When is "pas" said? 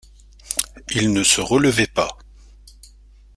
1.85-2.17